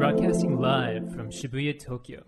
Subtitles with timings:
[0.00, 2.22] Broadcasting live from Shibuya, Tokyo.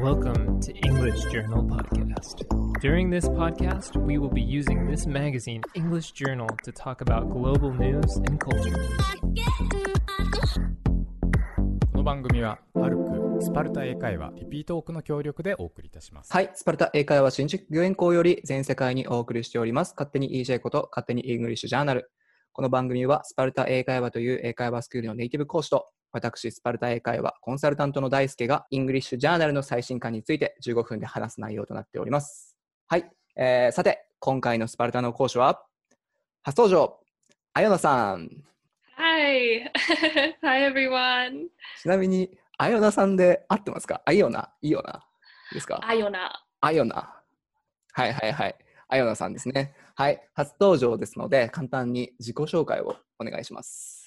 [0.00, 2.46] Welcome to English Journal Podcast.
[2.80, 7.72] During this podcast, we will be using this magazine, English Journal, to talk about global
[7.72, 8.78] news and culture.
[11.90, 16.32] この番組はパルクスパルタ英会話リピートオークの協力でお送りいたします。
[16.32, 19.92] はい、スパルタ英会話新宿御苑校より全世界にお送りしております。
[19.96, 22.12] 勝手に EJ こと勝手にイングリッシュジャーナル。
[22.52, 32.56] この番組はスパルタ英会話という英会話スクールのネイティブ講師と私、スパルタ英会話コンサルタントの大輔がイングリッシュジャーナルの最新刊について15分で話す内容となっております。
[32.88, 35.62] はい、えー、さて、今回のスパルタの講師は
[36.42, 36.98] 初登場、
[37.52, 38.30] あよなさん。
[38.96, 39.70] Hi.
[40.40, 41.48] Hi, everyone.
[41.82, 44.00] ちなみに、あよなさんで合ってますか？
[44.06, 45.04] あいよな、いいよな？
[45.52, 46.30] ですか？Iona.
[46.62, 47.20] あよな。
[47.92, 48.56] はいはいはい。
[48.88, 49.74] あよなさんですね。
[49.94, 50.26] はい。
[50.32, 54.05] 初登場ですので、簡単に自己紹介をお願いします。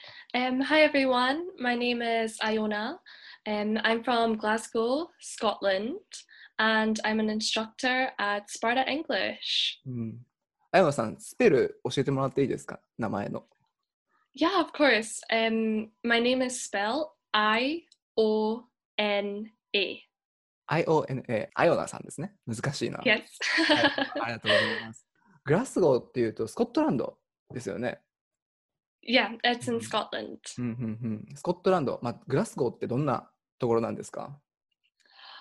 [0.34, 1.48] Um, hi, everyone.
[1.58, 2.98] My name is Iona.
[3.46, 6.00] Um, I'm from Glasgow, Scotland,
[6.58, 9.80] and I'm an instructor at Sparta English.
[9.86, 10.26] うん。
[10.72, 13.44] あよなさん、スペル教えてもらっていいですか名前の。
[14.34, 15.20] Yeah, of course.
[15.30, 17.82] Um, my name is spelled I
[18.16, 18.64] O
[18.96, 20.02] N A.
[20.68, 22.34] IONA、あよなさんですね。
[22.46, 22.98] 難しいな。
[23.00, 23.04] Yes.
[23.04, 23.24] はい
[24.22, 25.06] ありがとうございます。
[25.44, 27.18] グラスゴーっていうと、スコットランド
[27.52, 28.00] ですよね。
[29.02, 29.82] yeah, it's in Mhm.
[29.82, 30.38] Scotland.
[30.58, 31.36] うんうんうん。
[31.36, 34.38] スコットランド、まあ、グラスゴーってどんなところなんですか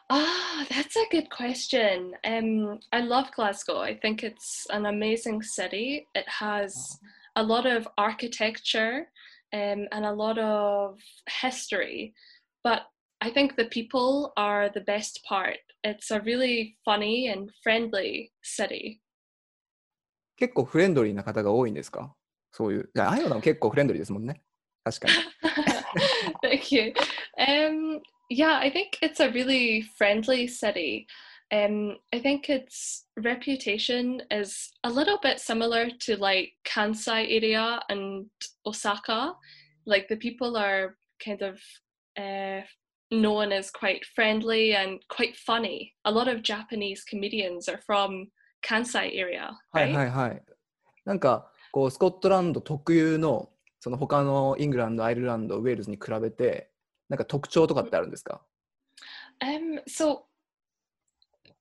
[0.08, 2.14] Ah, that's a good question.
[2.24, 3.80] Um, I love Glasgow.
[3.82, 6.06] I think it's an amazing city.
[6.14, 7.00] It has
[7.36, 9.08] a lot of architecture
[9.52, 11.00] um, and a lot of
[11.42, 12.14] history,
[12.64, 12.84] but
[13.20, 15.58] I think the people are the best part.
[15.84, 19.02] It's a really funny and friendly city.
[20.38, 22.14] 結構フレンドリーな方が多いんですか
[22.52, 22.90] そういう。
[22.96, 24.42] いやあよなも結構フレンドリーですもんね。
[24.84, 25.14] 確かに。
[26.44, 26.94] Thank you.
[27.38, 31.08] Um, yeah, I think it's a really friendly city.
[31.52, 38.26] Um, I think its reputation is a little bit similar to like Kansai area and
[38.66, 39.34] Osaka.
[39.86, 41.60] Like the people are kind of
[42.18, 42.62] uh,
[43.12, 45.94] known as quite friendly and quite funny.
[46.06, 48.32] A lot of Japanese comedians are from
[48.66, 49.96] Kansai area, はい right?
[49.96, 50.44] はいはい。
[51.06, 53.51] なんか こうスコットランド特有の
[53.81, 56.71] その他のイングランド、アイルランド、ウェールズに比べて
[57.09, 58.43] なんか特徴とかってあるんですか
[59.43, 60.25] Um, so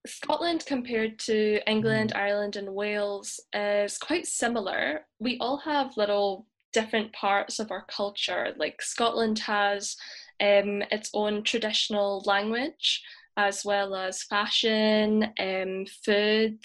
[0.05, 5.05] Scotland compared to England, Ireland, and Wales is quite similar.
[5.19, 8.53] We all have little different parts of our culture.
[8.57, 9.95] Like Scotland has
[10.41, 13.01] um, its own traditional language,
[13.37, 16.59] as well as fashion, um, food,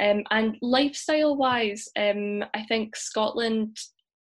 [0.00, 3.76] um, and lifestyle wise, um, I think Scotland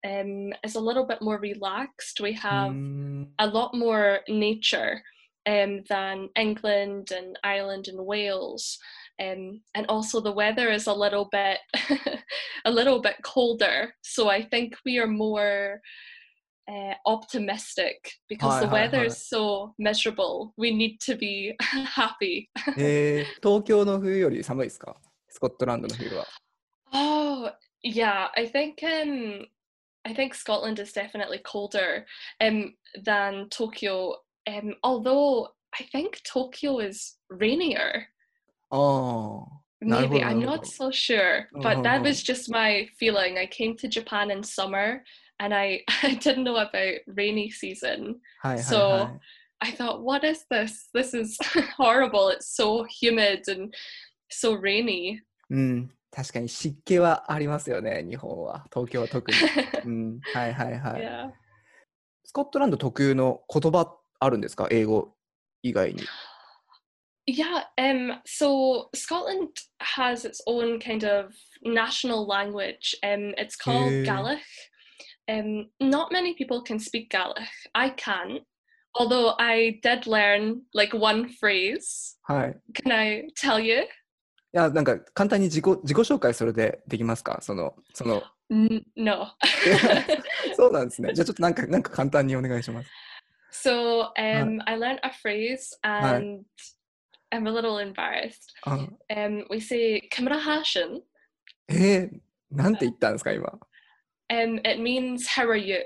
[0.06, 2.20] um, is a little bit more relaxed.
[2.22, 5.02] We うー haveん a lot more nature
[5.46, 8.78] um, than England and Ireland and Wales.
[9.22, 11.60] Um, and also the weather is a little bit
[12.66, 13.94] a little bit colder.
[14.02, 15.82] So I think we are more
[16.68, 19.06] uh, optimistic because Hi, the hi, weather hi.
[19.06, 20.54] is so miserable.
[20.58, 21.54] We need to be
[21.96, 22.50] happy.
[22.78, 24.96] えー東京の冬より寒いですか
[25.38, 26.26] スコットランドの冬は。
[26.94, 27.52] Oh,
[27.84, 28.30] yeah.
[28.36, 29.46] I think um
[30.06, 32.06] I think Scotland is definitely colder
[32.40, 34.18] um than Tokyo.
[34.48, 35.50] Um although
[35.80, 38.08] I think Tokyo is rainier.
[38.70, 39.64] ああ。
[39.82, 42.04] なるほど Maybe I'm なるほ not ど so sure, but that Uh-huh.
[42.04, 43.38] was just my feeling.
[43.38, 45.04] I came to Japan in summer
[45.40, 48.20] and I, I didn't know about rainy season.
[48.44, 48.64] はいはいはい。
[48.64, 49.20] So-
[49.60, 50.90] I thought, what is this?
[50.94, 51.38] This is
[51.78, 52.28] horrible.
[52.30, 53.74] It's so humid and
[54.30, 55.22] so rainy.
[55.51, 55.91] うん。
[56.11, 58.67] 確かに湿気はありますよね、日本は。
[58.73, 59.37] 東京は特に。
[59.85, 60.21] うん。
[60.35, 61.35] はいはいはい。
[62.25, 65.15] スコットランド特有の言葉あるんですか英語
[65.63, 66.03] 以外に。
[67.27, 69.51] Yeah, um, so Scotland
[69.81, 72.95] has its own kind of national language.
[73.03, 74.05] Um, it's called Hey.
[74.05, 74.41] Gaelic.
[75.29, 77.47] Um, not many people can speak Gaelic.
[77.75, 78.43] I can't,
[78.95, 82.17] although I did learn like one phrase.
[82.23, 82.61] はい。
[82.73, 83.87] Can I tell you?
[84.53, 88.23] いや、なんか簡単に自己自己紹介それでできますかその、その、
[88.97, 89.27] no.
[90.57, 91.13] そうなんですね。
[91.13, 92.89] じゃあちょっとなんか、なんか簡単にお願いします。
[93.51, 96.45] so um, I learned a phrase and
[97.33, 98.55] I'm a little embarrassed.
[98.65, 101.03] あ Um, we say Kimrahashin.
[101.69, 102.21] えー、
[102.51, 103.59] なんて言ったんですか今。
[104.31, 105.79] Um, it means how are you?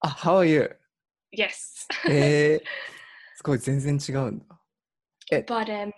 [0.00, 0.76] あ、How are you?
[1.32, 1.86] Yes.
[2.10, 2.66] えー、
[3.36, 4.44] すごい全然違うんだ。
[5.30, 5.92] but um,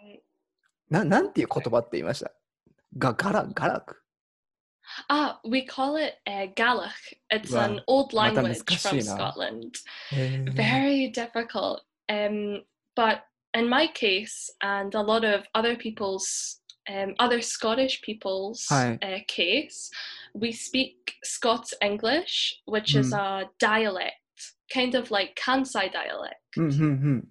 [0.89, 2.31] ななんていう言葉って言いました
[2.97, 3.97] が、ガラ、ガラク。
[5.09, 6.91] Ah, we call it uh, Gaelic.
[7.31, 7.61] It's Wow.
[7.75, 9.31] an old Mata language from 難しいな。
[9.33, 9.71] Scotland.
[10.11, 11.79] へー Very difficult.
[12.09, 12.63] Um,
[12.95, 13.21] but
[13.55, 16.59] in my case, and a lot of other people's,
[16.89, 18.99] um, other Scottish people's Hi.
[19.01, 19.89] uh, case,
[20.35, 24.19] we speak Scots English, which is a dialect,
[24.71, 26.41] kind of like Kansai dialect.
[26.57, 26.83] うんうんう
[27.21, 27.27] ん。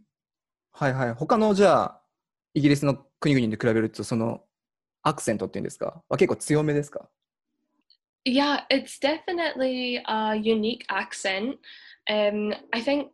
[0.72, 1.12] はいはい。
[1.14, 2.02] 他のじゃあ、
[2.54, 4.42] イギリスの 国々に比べると、その
[5.02, 7.08] アクセントっていうんですかは結構強めですか
[8.24, 11.58] Yeah, it's definitely a unique accent.
[12.08, 13.08] Um, I think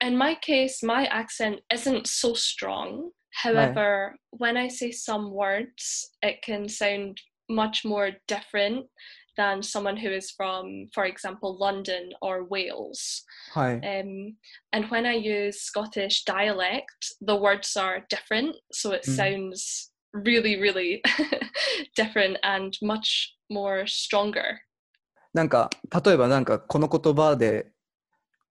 [0.00, 3.12] in my case, my accent isn't so strong.
[3.30, 8.86] However, when I say some words, it can sound much more different
[9.40, 13.24] than someone who is from, for example, London or Wales.
[13.52, 13.80] はい。
[13.80, 14.34] Um,
[14.72, 16.86] and when I use Scottish dialect,
[17.20, 19.16] the words are different, so it Mm.
[19.16, 21.02] sounds really, really
[21.96, 24.58] different and much more stronger.
[25.34, 25.68] なんか、
[26.04, 27.70] 例えばなんかこの言葉で、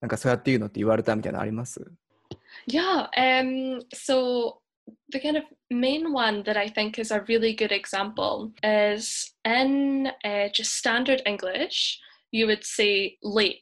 [0.02, 1.84] なんかそうやって言うのって言われたみたいなのあります
[2.68, 4.58] Yeah, um, so
[5.10, 10.10] the kind of main one that I think is a really good example is in
[10.24, 12.00] uh, just standard English,
[12.32, 13.62] you would say lake.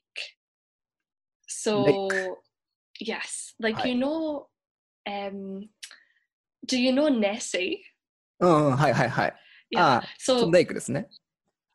[1.48, 2.32] So, Lake.
[3.00, 3.90] yes, like Hi.
[3.90, 4.48] you know,
[5.08, 5.70] um,
[6.66, 7.82] do you know Nessie?
[8.40, 9.34] うんうん、はいはいはい。
[9.74, 9.80] Yeah.
[9.80, 11.08] ああ、そ so のレイクですね。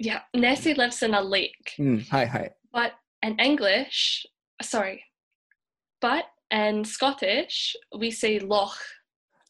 [0.00, 2.56] yeah, Nessie lives in a lake, うん、はいはい。
[2.72, 2.92] but
[3.22, 4.26] in English,
[4.62, 5.00] sorry,
[6.00, 8.76] but in Scottish we say loch.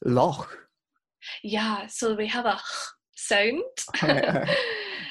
[0.05, 0.69] ロフ。
[1.43, 2.57] Yeah, so we have a
[3.15, 3.61] sound.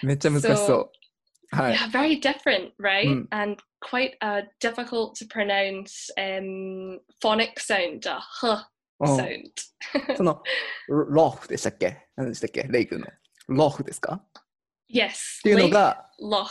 [0.03, 1.57] めっちゃ難しそう。
[1.57, 1.75] はい。
[1.75, 3.07] Yeah, very different, right?
[3.07, 3.27] Mm.
[3.31, 8.67] And quite a difficult to pronounce um, phonic sound, a h
[9.01, 10.17] うん sound.
[10.17, 10.43] その、
[10.89, 13.07] ロフでしたっけ何でしたっけレイクの。
[13.49, 14.23] ロフですか
[14.93, 16.47] yes, っていうのが、loch.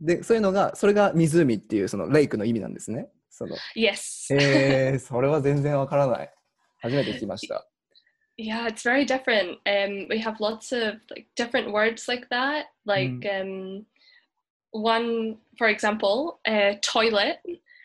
[0.00, 3.08] で、そういうのが、それが湖っていうそのレイクの意味なんですね。
[3.30, 4.34] その Yes.
[4.34, 6.32] えー、それは全然わからない。
[6.80, 7.66] 初めて聞きました。
[8.36, 9.58] Yeah, it's very different.
[9.66, 12.66] Um, we have lots of like different words like that.
[12.86, 13.42] Like mm.
[13.42, 13.86] um,
[14.70, 17.38] one, for example, uh, toilet.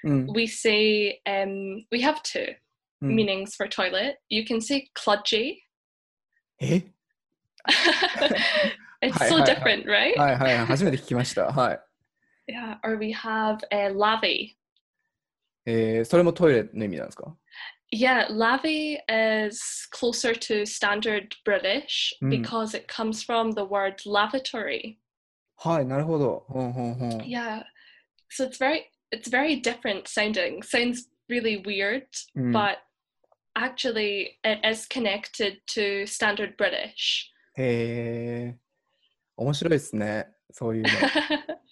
[0.05, 0.33] Mm.
[0.33, 2.55] We say um, we have two
[3.03, 3.13] mm.
[3.13, 4.19] meanings for toilet.
[4.29, 5.59] You can say cludgie.
[6.61, 6.79] Eh?
[9.01, 10.15] it's so different, right?
[12.47, 14.55] Yeah, or we have a a、uh, lavy.
[15.65, 17.31] えー、それもトイレの意味なんですか eh,
[17.94, 22.30] Yeah, lavy is closer to standard British Mm.
[22.30, 24.98] because it comes from the word lavatory.
[25.56, 26.44] はい、なるほど。
[26.48, 27.10] ほんほんほん。
[27.22, 27.64] Yeah.
[28.30, 30.62] So it's very it's very different sounding.
[30.62, 32.06] Sounds really weird,
[32.36, 32.76] うん but
[33.56, 37.30] actually it is connected to standard British.
[37.56, 38.58] へえ。
[39.36, 40.28] 面白いですね。
[40.52, 40.88] そういうの。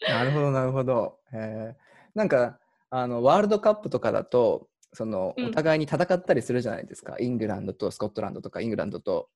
[0.08, 1.18] なるほど、なるほど。
[1.32, 1.76] へえ。
[2.14, 2.58] なんか、
[2.90, 7.17] あの、ワールドカップとかだと、 その、うんお互いに戦ったりするじゃないですか。
[7.19, 9.29] イングランドとスコットランドとか、イングランドと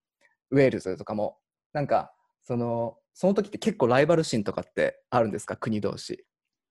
[0.52, 1.38] ウェールズとかも。
[1.74, 2.14] なんか、
[2.44, 5.58] その、その時って結構ライバル心とかってあるんですか？
[5.58, 6.26] 国同士。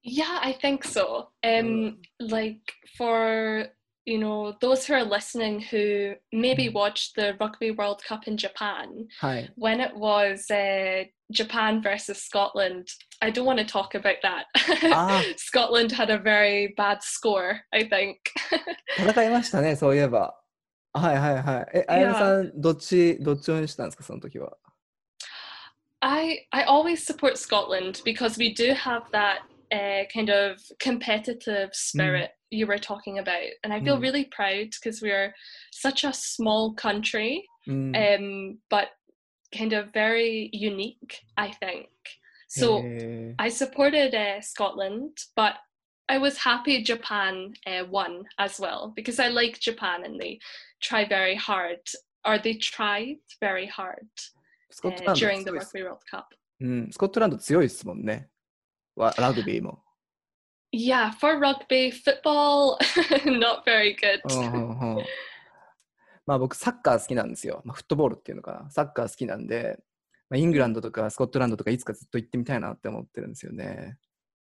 [0.04, 1.26] Yeah, I think so.
[1.42, 1.96] Um,
[2.30, 2.60] like
[2.96, 3.70] for
[4.05, 6.73] you know those who are listening who maybe Mm.
[6.73, 9.53] watched the Rugby World Cup in Japan, はい。
[9.57, 12.85] when it was uh, Japan versus Scotland,
[13.21, 14.45] I don't want to talk about that.
[14.91, 15.21] Ah.
[15.37, 18.17] Scotland had a very bad score, I think.
[18.97, 20.35] 戦いましたね、そういえば。
[20.93, 21.67] はいはいはい。
[21.77, 24.57] え、あやめさん、どっち、どっち応援したんですか、その時は。
[26.01, 29.41] I I always support Scotland because we do have that
[29.71, 34.01] uh, kind of competitive spirit you were talking about, and I feel Mm.
[34.01, 35.33] really proud because we're
[35.71, 37.91] such a small country, うん。
[37.95, 38.89] um, but
[39.51, 41.21] kind of very unique.
[41.35, 41.87] I think
[42.49, 42.81] so.
[42.81, 45.55] へー I supported uh, Scotland, but
[46.07, 50.39] I was happy Japan uh, won as well because I like Japan and they
[50.81, 51.79] try very hard,
[52.25, 54.05] or they tried very hard
[54.69, 56.23] スコット uh, ランド during the 強いっす Rugby World Cup.
[56.61, 58.29] うん、スコットランド強いですもんね。
[58.95, 59.83] わラグビーも。
[60.76, 62.78] Yeah, for rugby, football,
[63.24, 64.20] not very good.
[64.28, 65.04] うんうんうん
[66.26, 67.62] まあ僕サッカー好きなんですよ。
[67.64, 68.70] まあ、フットボールっていうのかな。
[68.70, 69.78] サッカー好きなんで、
[70.28, 73.96] まあ、イングランドとかスコットランドとかいつかずっと行ってみたいなって思ってるんですよね。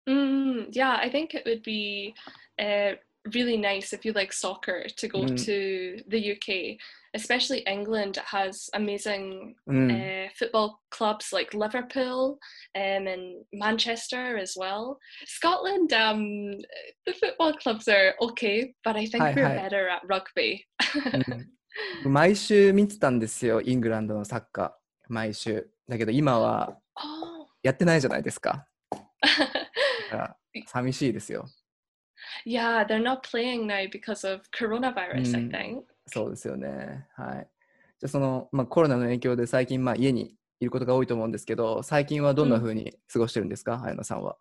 [0.05, 2.13] Mm, yeah, I think it would be
[2.59, 2.97] uh,
[3.32, 5.36] really nice if you like soccer to go Mm.
[5.46, 6.78] to the UK,
[7.14, 8.18] especially England.
[8.18, 9.88] It has amazing うん。
[9.90, 12.38] uh, football clubs like Liverpool
[12.76, 14.98] um, and Manchester as well.
[15.26, 16.58] Scotland, um,
[17.06, 19.56] the football clubs are okay, but I think Hi, we're hi.
[19.56, 20.60] better at rugby.
[22.04, 24.70] うん毎週見てたんですよ、イングランドのサッカー。
[25.08, 25.68] 毎週。
[25.88, 28.66] だけど今は、 oh, やってないじゃないですか。
[28.90, 28.98] だ
[30.10, 31.46] から寂しいですよ。
[32.46, 35.50] yeah, they're not playing now because of coronavirus, I Mm.
[35.50, 35.84] think.
[36.06, 37.06] そうですよね。
[37.16, 37.48] はい。
[37.98, 44.36] じゃあその、まあ、コロナの影響で最近、まあ、家にいることが多いと思うんですけど、最近はどんな風に過ごしてるんですか、綾乃さんは。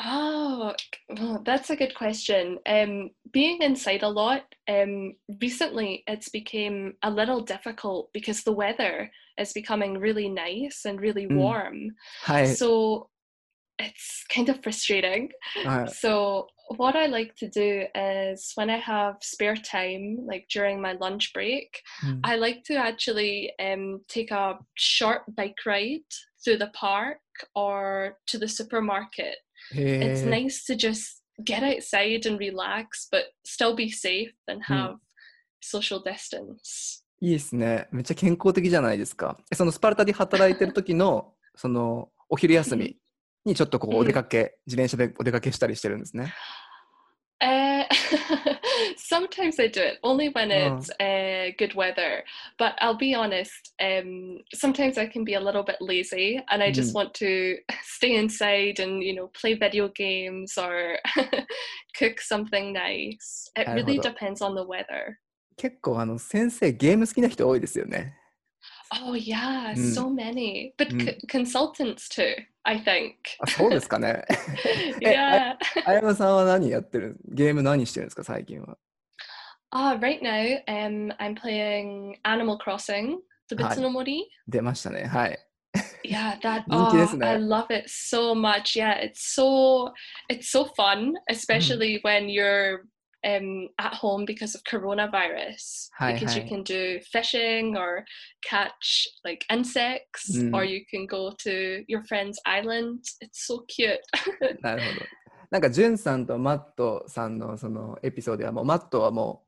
[0.00, 0.72] Oh,
[1.10, 2.58] well, that's a good question.
[2.66, 9.10] Um, being inside a lot, um, recently it's became a little difficult because the weather
[9.40, 11.34] is becoming really nice and really Mm.
[11.36, 11.94] warm.
[12.22, 12.46] はい。
[12.54, 13.08] So
[13.82, 15.28] it's kind of frustrating.
[15.64, 16.46] はい、 So
[16.76, 21.32] what I like to do is when I have spare time, like during my lunch
[21.32, 21.68] break,
[22.04, 26.02] うん I like to actually um, take a short bike ride
[26.44, 27.18] through the park
[27.54, 29.36] or to the supermarket.
[29.74, 34.62] へ It's ー nice to just get outside and relax, but still be safe and
[34.64, 34.96] have
[35.60, 37.04] social distance.
[37.20, 37.88] いいですね。
[37.90, 39.38] めっちゃ健康的じゃないですか。
[39.50, 42.96] えそのスパルタで働いてる時の、その、お昼休み
[43.45, 46.33] にちょっとこう、うんお出かけ、自転車でお出かけしたりしてるんですね。
[47.41, 47.83] Uh,
[48.95, 50.77] sometimes I do it only when Oh.
[50.77, 52.23] it's uh, good weather.
[52.57, 56.71] But I'll be honest, um, sometimes I can be a little bit lazy and I
[56.71, 56.95] just Mm.
[56.95, 60.97] want to stay inside and you know play video games or
[61.99, 63.49] cook something nice.
[63.57, 65.17] It really depends on the weather.
[65.57, 68.17] 結構、あの、先生、ゲーム好きな人多いですよね。
[69.01, 69.93] Oh yeah, mm.
[69.93, 70.73] so many.
[70.77, 71.19] But mm.
[71.19, 72.35] c- consultants too,
[72.65, 73.15] I think.
[73.39, 74.23] あ、そうですかね。
[75.01, 75.55] yeah.
[75.85, 78.77] あやまさんは何やってるゲーム何してるんですか最近は。
[79.75, 83.17] Ah, right now, um, I'm playing Animal Crossing,
[83.49, 84.29] Doubutsu no Mori.
[86.03, 88.75] Yeah, that oh, I love it so much.
[88.75, 89.91] Yeah, it's so
[90.29, 92.85] it's so fun, especially when you're
[93.25, 95.89] um, at home because of coronavirus
[104.61, 105.05] なるほど。
[105.51, 109.45] なんかジュンさんとマットさんのそのエピソードではもうマットはも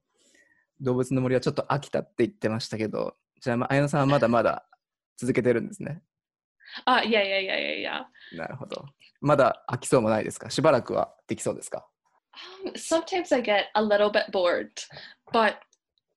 [0.80, 4.68] う動物の森はちょっと飽きたって言ってましたけどじゃあ、まあやのさんはまだまだ
[5.18, 6.02] 続けてるんですね。
[6.86, 8.08] あ、いやいやいやいや。
[8.34, 8.86] なるほど。
[9.22, 10.50] まだ飽きそうもないですか？
[10.50, 11.88] しばらくはできそうですか？
[12.65, 14.71] Um, sometimes I get a little bit bored,
[15.33, 15.59] but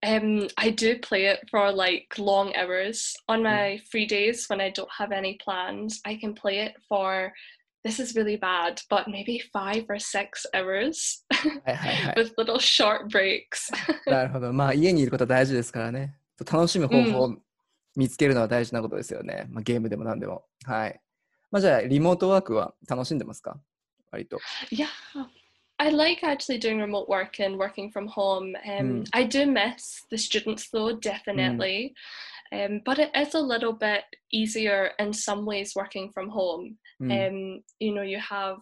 [0.06, 3.16] um, I do play it for like long hours.
[3.28, 7.34] On my free days when I don't have any plans, I can play it for
[7.84, 11.26] this is really bad, but maybe five or six hours
[11.66, 12.16] はいはいはい。
[12.16, 13.70] with little short breaks.
[14.10, 14.54] なるほど。
[14.54, 16.16] まあ、家にいることは大事ですからね。
[16.50, 17.36] 楽しむ方法を
[17.96, 19.48] 見つけるのは大事なことですよね。
[19.50, 20.46] まあ、ゲームでも何でも。
[20.66, 21.00] はい。
[21.52, 23.60] まあ、じゃあ、リモートワークは楽しんでますか
[24.12, 24.40] 割と。
[24.72, 24.88] yeah.
[25.80, 28.56] I like actually doing remote work and working from home.
[28.66, 29.10] Um, Mm.
[29.14, 31.94] I do miss the students though, definitely.
[32.52, 36.78] Um, but it is a little bit easier in some ways working from home.
[37.00, 37.12] うん。
[37.12, 38.58] um, you know, you have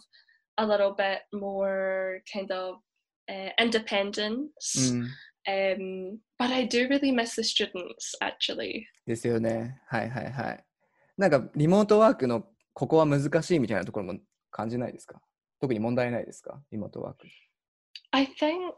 [0.57, 2.75] a little bit more kind of
[3.29, 4.93] uh, independence.
[4.93, 5.07] うん
[5.47, 8.85] Um, but I do really miss the students actually.
[9.07, 9.81] ですよね。
[9.87, 10.65] はいはいはい。
[11.17, 14.19] なんか、リモートワークのここは難しいみたいなところも
[14.51, 15.19] 感じないですか
[15.59, 17.27] 特に問題ないですかリモートワーク。
[18.11, 18.73] I think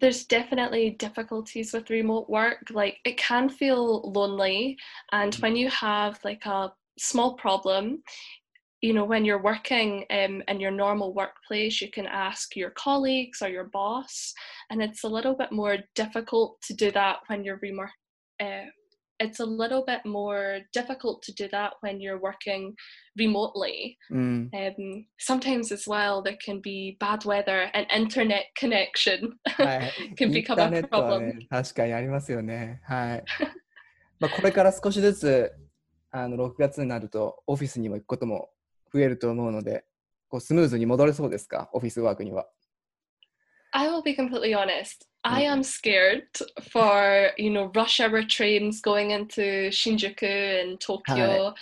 [0.00, 2.70] there's definitely difficulties with remote work.
[2.70, 4.76] Like it can feel lonely,
[5.12, 8.02] and when you have like a small problem,
[8.82, 13.40] you know, when you're working um, in your normal workplace, you can ask your colleagues
[13.40, 14.34] or your boss,
[14.70, 17.88] and it's a little bit more difficult to do that when you're remote.
[18.40, 18.66] Uh,
[19.19, 22.73] it's a little bit more difficult to do that when you're working
[23.17, 23.97] remotely.
[24.09, 24.49] うん。
[24.53, 30.15] Um, sometimes as well, there can be bad weather and internet connection はい。
[30.17, 31.19] can become a problem.
[31.19, 32.81] ね、確かにありますよね。
[32.85, 33.23] はい。
[34.19, 35.51] まあ、これから少しずつ、
[36.11, 38.49] あの、6月になると、オフィスにも行くことも
[38.93, 39.85] 増えると思うので、
[40.29, 42.47] こうスムーズに戻れそうですかオフィスワークには。
[43.71, 45.08] I will be completely honest.
[45.23, 46.27] I am scared
[46.71, 51.53] for you know rush hour trains going into Shinjuku and Tokyo.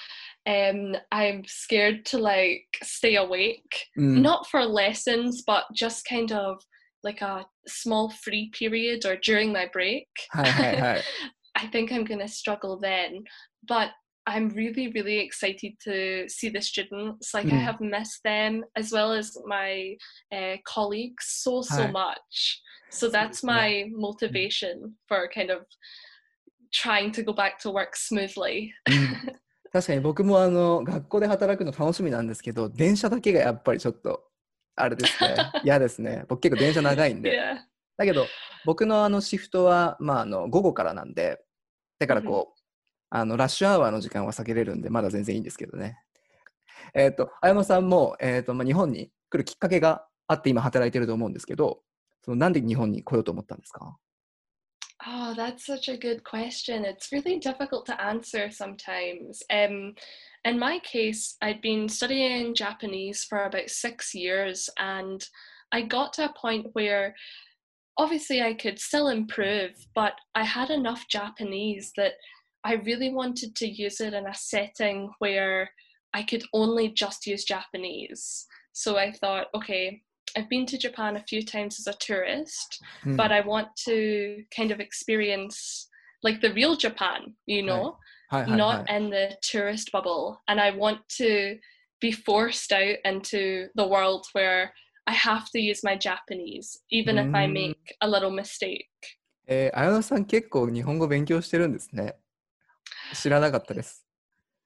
[0.45, 4.21] Um, I'm scared to like stay awake, mm.
[4.21, 6.61] not for lessons, but just kind of
[7.03, 10.07] like a small free period or during my break.
[10.31, 11.01] Hi, hi, hi.
[11.55, 13.23] I think I'm going to struggle then.
[13.67, 13.89] But
[14.27, 17.33] I'm really, really excited to see the students.
[17.33, 17.63] Like, I Mm.
[17.63, 19.97] have missed them as well as my
[20.31, 21.91] uh, colleagues so, so Hi.
[21.91, 22.61] much.
[22.91, 23.53] So that's yeah.
[23.53, 25.65] my motivation for kind of
[26.73, 28.71] trying to go back to work smoothly.
[28.89, 29.37] うん
[29.69, 34.23] 確かに僕もあの学校で働くの楽しみなんですけど、電車だけがやっぱりちょっと、
[34.75, 36.23] あれですね、嫌ですね。
[36.29, 37.37] 僕結構電車長いんで。
[37.37, 37.57] yeah.
[37.97, 38.27] だけど、
[38.65, 41.39] 僕のあのシフトは、まあ、あの午後からなんで、
[41.99, 42.56] だからこう、
[43.09, 45.99] あのラッシュアワーの時間は避けれるんで、まだ全然いいんですけどね。
[46.93, 51.81] えっ、と、あやまさんも、えっ、と、まあ、日本に来るきっかけがあって今働いてると思うんですけど、
[52.23, 53.97] そのなんで日本に来ようと思ったんですか
[55.05, 56.83] Oh, that's such a good question.
[56.83, 59.43] It's really difficult to answer sometimes.
[59.49, 59.93] Um,
[60.43, 65.23] in my case, I'd been studying Japanese for about six years, and
[65.71, 67.15] I got to a point where
[67.97, 72.13] obviously I could still improve, but I had enough Japanese that
[72.66, 75.70] I really wanted to use it in a setting where
[76.14, 78.46] I could only just use Japanese.
[78.72, 80.02] So I thought, okay,
[80.36, 84.44] I've been to Japan a few times as a tourist, うん but I want to
[84.56, 85.88] kind of experience
[86.22, 87.96] like the real Japan, you know,
[88.30, 90.38] はいはいはい not in the tourist bubble.
[90.46, 91.58] And I want to
[92.00, 94.72] be forced out into the world where
[95.06, 97.52] I have to use my Japanese, even if I Mm.
[97.52, 98.88] make a little mistake.
[99.48, 102.14] えー、あやまさん結構日本語勉強してるんですね。
[103.14, 104.06] 知らなかったです。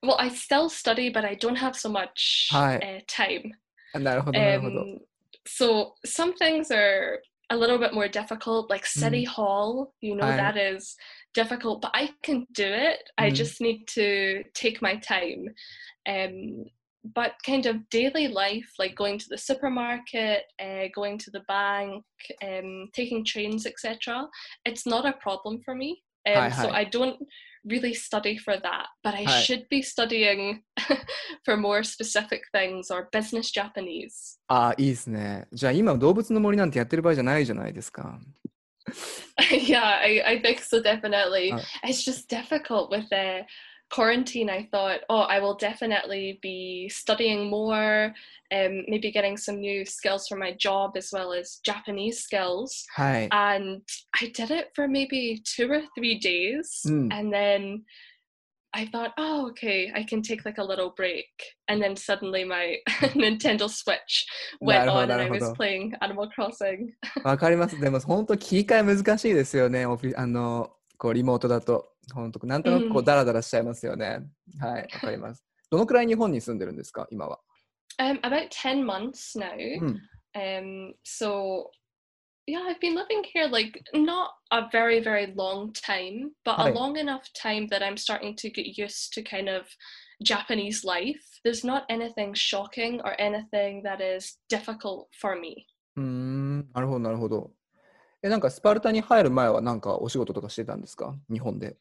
[0.02, 2.78] Well, I still study, but I don't have so much Hi.
[2.78, 3.52] uh, time.
[3.92, 4.80] あなるほど、なるほど。
[4.82, 4.98] Um,
[5.46, 10.36] so some things are a little bit more difficult, like City Hall, you know, Hi.
[10.36, 10.96] that is
[11.34, 12.98] difficult, but I can do it.
[13.16, 13.34] I Mm.
[13.34, 15.54] just need to take my time.
[16.06, 16.66] Um,
[17.14, 22.04] but kind of daily life, like going to the supermarket, uh, going to the bank,
[22.42, 24.28] um, taking trains, etc.,
[24.64, 26.02] it's not a problem for me.
[26.26, 26.80] Um, Hi, so hi.
[26.80, 27.16] I don't
[27.64, 29.42] really study for that, but I Hi.
[29.42, 30.62] should be studying
[31.44, 34.38] for more specific things or business Japanese.
[34.48, 35.48] ああ、いいですね。
[35.52, 38.18] じゃあ今動物の森なんてやってる場合じゃないじゃないですか。
[39.50, 41.52] yeah, I, I think so, definitely.
[41.52, 41.60] Uh.
[41.84, 43.44] it's just difficult with the
[43.90, 44.50] quarantine.
[44.50, 48.12] I thought, oh, I will definitely be studying more,
[48.52, 52.84] um, maybe getting some new skills for my job as well as Japanese skills.
[52.96, 53.28] はい。
[53.30, 53.82] And
[54.20, 56.82] I did it for maybe two or three days.
[56.86, 57.12] Mm.
[57.12, 57.84] And then
[58.72, 61.26] I thought, oh, okay, I can take like a little break.
[61.68, 62.78] And then suddenly my
[63.14, 64.26] Nintendo Switch
[64.60, 66.88] went なるほど on and な I るほ was ど playing Animal Crossing.
[67.24, 67.80] わかります。
[67.80, 69.86] でも本当切り替え難しいですよね。
[69.86, 71.92] オフィあの、こうリモートだと。
[72.13, 74.21] 本当なんとなくこううんダラダラしちゃいますよね。
[74.59, 75.43] はい、わかります。
[75.69, 77.39] どのくらい日本に住んでるんですか、今は。
[77.99, 79.55] Um, about 10 months now.
[79.81, 80.01] うん。
[80.33, 81.69] Um, so
[82.47, 86.97] yeah, I've been living here like not a very, very long time, but a long
[86.97, 89.67] enough time that I'm starting to get used to kind of
[90.23, 91.21] Japanese life.
[91.43, 95.67] There's not anything shocking or anything that is difficult for me.
[95.97, 97.51] うーん、なるほど、なるほど。
[98.23, 101.77] え、なんかスパルタに入る前はなんかお仕事とかしてたんですか日本で。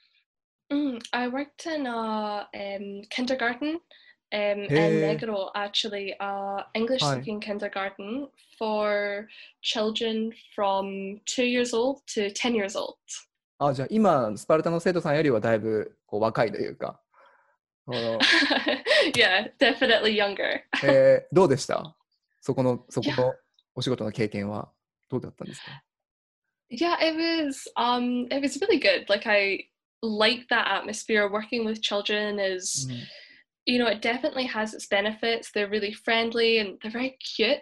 [0.72, 3.80] Mm, I worked in a um, kindergarten
[4.32, 5.16] um, in Hey.
[5.16, 9.26] Negro, actually, a English speaking kindergarten for
[9.62, 12.96] children from two years old to 10 years old.
[13.58, 17.00] あ、じゃあ今、スパルタの生徒さんよりはだいぶこう若いというか。
[17.84, 18.18] この
[19.16, 20.60] yeah, definitely younger.
[20.84, 21.96] えーどうでした
[22.40, 23.34] そこの、そこの
[23.74, 24.70] お仕事の経験は
[25.10, 25.82] どうだったんですか
[26.70, 29.06] Yeah, it was um it was really good.
[29.08, 29.69] Like I
[30.02, 33.02] like that atmosphere working with children is mm.
[33.66, 37.58] you know it definitely has its benefits they're really friendly and they're very cute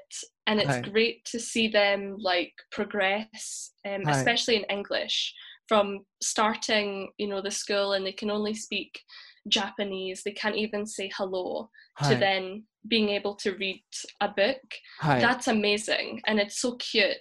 [0.46, 0.80] and it's Hi.
[0.80, 5.34] great to see them like progress um, especially in english
[5.66, 9.00] from starting you know the school and they can only speak
[9.48, 12.14] japanese they can't even say hello Hi.
[12.14, 13.82] to then being able to read
[14.20, 14.62] a book
[15.00, 15.20] Hi.
[15.20, 17.16] that's amazing and it's so cute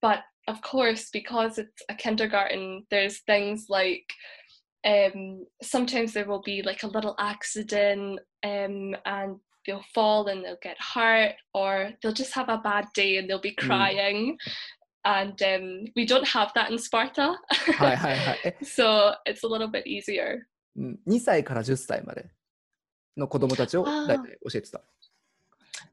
[0.00, 4.04] but of course because it's a kindergarten there's things like
[4.85, 10.57] um, sometimes there will be like a little accident um, and they'll fall and they'll
[10.61, 13.67] get hurt, or they'll just have a bad day and they'll be Mm.
[13.67, 14.37] crying.
[15.05, 17.35] And um, we don't have that in Sparta.
[17.77, 18.39] は いはいはい。
[18.45, 20.39] え so it's a little bit easier.
[20.77, 22.29] うん2歳から10歳まで
[23.15, 24.81] の子供たちをあー大体教えてた。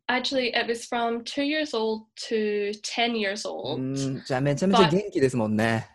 [0.06, 3.80] Actually, it was from two years old to 10 years う old.
[3.80, 5.88] んじゃあめちゃめちゃ But- 元気ですもんね。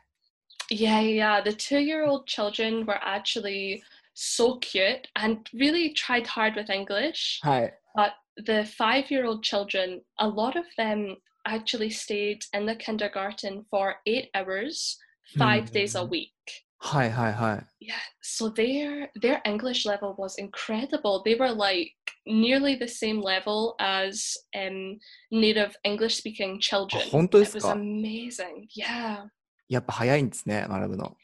[0.70, 1.40] yeah, yeah.
[1.40, 3.82] The two year old children were actually
[4.14, 7.40] so cute and really tried hard with English.
[7.42, 7.72] Hi.
[7.94, 13.64] But the five year old children, a lot of them actually stayed in the kindergarten
[13.70, 14.98] for eight hours,
[15.36, 15.70] 5 mm.
[15.72, 16.10] days a hmm.
[16.10, 16.32] week.
[16.78, 17.64] Hi, hi, hi.
[17.80, 17.94] Yeah.
[18.20, 21.22] So their their English level was incredible.
[21.24, 21.92] They were like
[22.26, 24.98] nearly the same level as um,
[25.30, 27.04] native English speaking children.
[27.10, 28.68] Oh, it was amazing.
[28.74, 29.24] Yeah.
[29.67, 31.15] やっぱ早いんですね、学ぶの。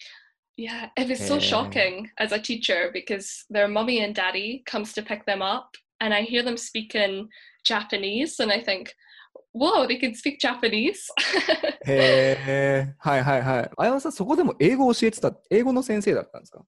[0.58, 1.40] Yeah, it was so Eh.
[1.40, 6.14] shocking as a teacher because their mummy and daddy comes to pick them up and
[6.16, 7.28] I hear them speak in
[7.66, 8.92] Japanese and I think,
[9.54, 11.08] whoa, they can speak Japanese.
[11.86, 12.96] へえ。
[13.00, 13.70] はいはいはい。
[13.78, 16.66] あやまさん、そこでも英語を教えてた、英語の先生だったんですか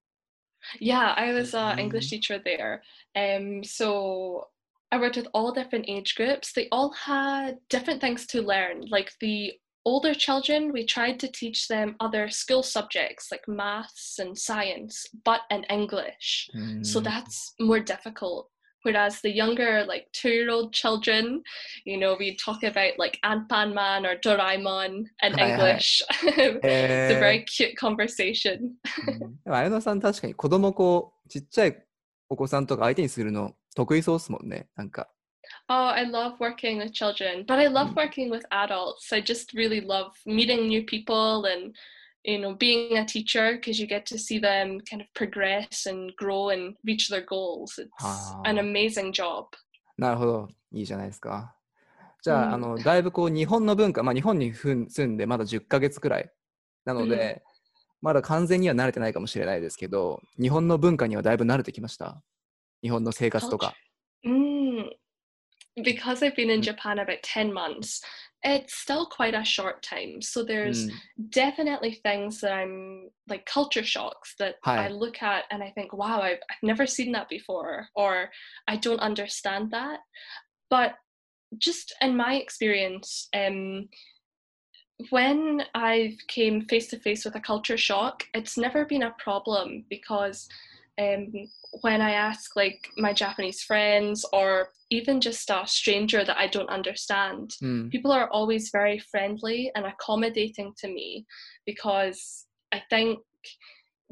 [0.81, 1.83] yeah, I was an Mm.
[1.83, 2.81] English teacher there.
[3.15, 4.47] Um, so
[4.91, 6.51] I worked with all different age groups.
[6.53, 8.81] They all had different things to learn.
[8.89, 9.53] Like the
[9.84, 15.40] older children, we tried to teach them other school subjects like maths and science, but
[15.50, 16.48] in English.
[16.54, 16.84] Mm.
[16.84, 18.48] So that's more difficult.
[18.84, 21.42] Whereas the younger, like two year old children,
[21.84, 26.02] you know, we talk about like Anpanman or Doraemon in English.
[26.22, 28.74] it's a very cute conversation.
[29.06, 29.34] Mm.
[29.46, 31.84] あやなさん確かに子供こうちっちゃい
[32.28, 34.66] お子さんとか相手にするの得意そうですもんね。
[34.76, 35.08] なんか
[35.74, 37.96] Oh, I love working with children, but I love Mm.
[37.96, 39.10] working with adults.
[39.10, 41.74] I just really love meeting new people and
[42.24, 46.12] you know being a teacher because you get to see them kind of progress and
[46.16, 47.78] grow and reach their goals.
[47.78, 47.88] It's
[48.44, 48.60] an Ah.
[48.60, 49.46] amazing job.
[49.96, 50.48] なるほど。
[50.72, 51.56] いいじゃないですか。
[52.22, 56.30] じゃあ、うんあのだいぶこう日本の文化、まあ、日本に住んでまだ10ヶ月くらい
[56.84, 57.42] なので、
[58.02, 62.22] まだ完全には慣れてないかもしれないですけど、日本の文化にはだいぶ慣れてきました。
[62.82, 63.68] 日本の生活とか。
[63.68, 63.91] Mm.
[65.82, 66.64] Because I've been in Mm.
[66.64, 68.02] Japan about 10 months,
[68.42, 70.20] it's still quite a short time.
[70.20, 70.92] So there's ん
[71.30, 74.86] definitely things that I'm like culture shocks that Hi.
[74.86, 78.30] I look at and I think, wow, I've, I've never seen that before, or
[78.68, 80.00] I don't understand that.
[80.68, 80.94] But
[81.58, 83.88] just in my experience, um,
[85.10, 89.84] when I've came face to face with a culture shock, it's never been a problem
[89.88, 90.48] because
[91.00, 91.32] um,
[91.80, 96.68] when I ask like my Japanese friends or even just a stranger that I don't
[96.68, 97.90] understand, mm.
[97.90, 101.26] people are always very friendly and accommodating to me
[101.64, 103.20] because I think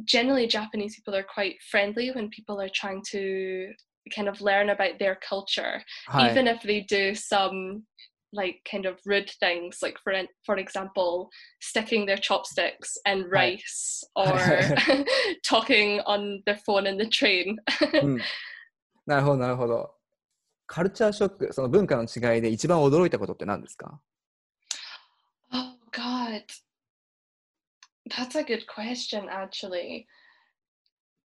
[0.04, 3.72] generally Japanese people are quite friendly when people are trying to
[4.14, 6.30] kind of learn about their culture, Hi.
[6.30, 7.84] even if they do some
[8.33, 11.29] like kind of rude things like for in- for example
[11.61, 13.59] sticking their chopsticks in Right.
[13.63, 14.37] rice or
[15.47, 17.55] talking on their phone in the train
[18.01, 18.17] うん、
[19.05, 19.95] なるほど、なるほど。
[20.67, 24.01] カルチャーショック、その文化の違いで一番驚いたことって何ですか
[25.53, 26.43] Oh God,
[28.09, 29.29] that's a good question.
[29.29, 30.07] Actually,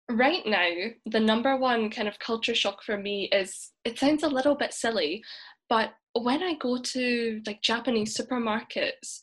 [0.08, 4.28] right now, the number one kind of culture shock for me is it sounds a
[4.28, 5.22] little bit silly,
[5.68, 9.19] but when I go to like Japanese supermarkets,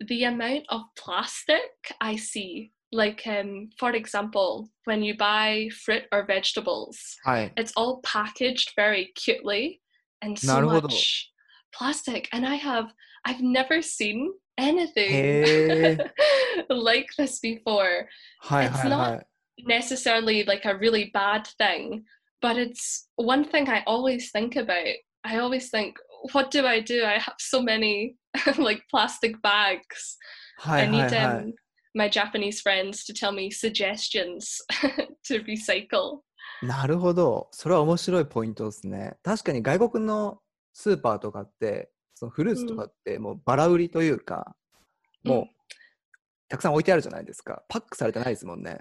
[0.00, 1.60] the amount of plastic
[2.00, 7.52] I see, like um, for example, when you buy fruit or vegetables, Hi.
[7.56, 9.80] it's all packaged very cutely
[10.22, 11.30] and so much
[11.74, 12.28] plastic.
[12.32, 12.92] And I have
[13.24, 15.98] I've never seen anything
[16.70, 18.08] like this before.
[18.42, 19.22] Hi, it's hi, not hi.
[19.66, 22.04] necessarily like a really bad thing,
[22.40, 24.94] but it's one thing I always think about.
[25.24, 25.96] I always think,
[26.33, 28.15] what do i do i have so many
[28.63, 30.17] like plastic bags
[30.57, 31.55] は i いは need いは um, い。
[31.93, 34.57] my japanese friends to tell me suggestions
[35.27, 36.19] to recycle
[36.61, 37.49] なるほど。
[37.51, 39.17] それは面白いポイントですね。
[39.21, 40.39] 確かに外国の
[40.73, 44.55] スーパーとかって、そのフルーツとかってもうバラ売りというか、
[45.23, 45.49] もううん
[46.49, 47.63] たくさん置いてあるじゃないですか。
[47.67, 48.79] パックされてないですもんね。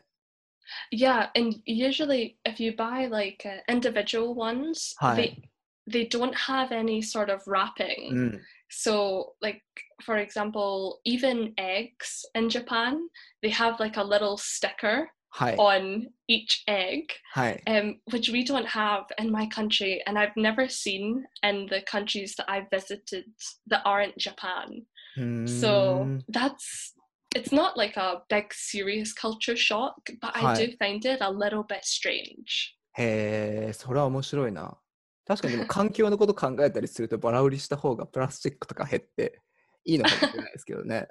[0.92, 5.16] Yeah, and usually if you buy like uh, individual ones, Hi.
[5.16, 5.42] they
[5.90, 8.12] they don't have any sort of wrapping.
[8.12, 8.40] うん。
[8.68, 9.60] So like
[10.02, 12.98] for example, even eggs in Japan,
[13.42, 15.56] they have like a little sticker はい。
[15.56, 17.62] on each egg, はい。
[17.66, 22.34] um, which we don't have in my country, and I've never seen in the countries
[22.36, 23.24] that I've visited
[23.68, 24.84] that aren't Japan.
[25.16, 26.94] うーん So that's
[27.34, 30.66] it's not like a big serious culture shock, but I Hi.
[30.66, 32.74] do find it a little bit strange.
[32.98, 34.78] へえ、それは面白いな。
[35.26, 39.40] 確かにでも環境のこと考えたりするとバラ売りした方がプラスチックとか減って
[39.84, 41.08] いいのかもしれないですけどね。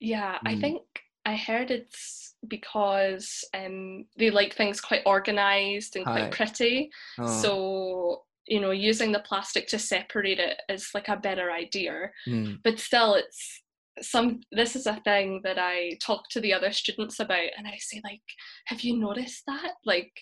[0.00, 0.60] Yeah, I Mm.
[0.60, 0.80] think
[1.24, 6.28] I heard it's because um, they like things quite organized and Hi.
[6.28, 6.90] quite pretty.
[7.18, 12.10] うん So, you know, using the plastic to separate it is like a better idea.
[12.26, 13.62] うん、 But still, it's
[14.02, 14.40] some.
[14.52, 18.00] This is a thing that I talk to the other students about, and I say,
[18.04, 18.22] like,
[18.66, 19.76] have you noticed that?
[19.86, 20.12] Like,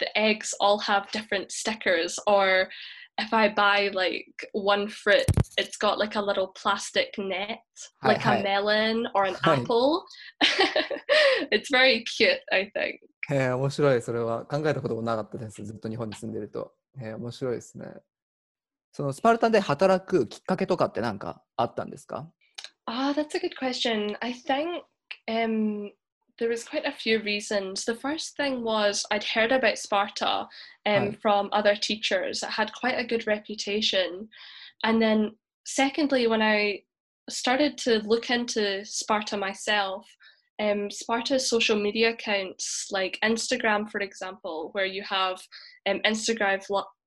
[0.00, 2.68] the eggs all have different stickers, or
[3.18, 5.24] if I buy like one fruit,
[5.56, 7.60] it's got like a little plastic net,
[8.02, 8.36] Hi, like hi.
[8.38, 9.54] a melon or an Hi.
[9.54, 10.04] apple.
[11.50, 13.00] it's very cute, I think.
[13.28, 14.02] へえ、面白い。
[14.02, 15.64] それは考えたこともなかったです。
[15.64, 16.72] ずっと日本に住んでると。
[17.00, 17.86] へえ、面白いですね。
[18.92, 22.30] そのスパルタで働くきっかけとかって何かあったんですか
[22.88, 24.16] Ah, that's a good question.
[24.20, 24.84] I think
[25.28, 25.90] um,
[26.41, 27.85] there was quite a few reasons.
[27.85, 30.47] The first thing was I'd heard about Sparta
[30.87, 31.21] um, Right.
[31.21, 32.41] from other teachers.
[32.41, 34.27] It had quite a good reputation.
[34.83, 35.35] And then,
[35.67, 36.81] secondly, when I
[37.29, 40.07] started to look into Sparta myself,
[40.59, 45.39] um, Sparta's social media accounts, like Instagram, for example, where you have
[45.87, 46.59] um, Instagram,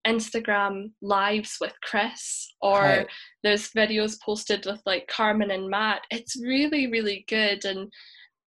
[0.07, 3.07] Instagram lives with Chris or Right.
[3.42, 6.03] there's videos posted with like Carmen and Matt.
[6.12, 7.64] It's really, really good.
[7.64, 7.92] And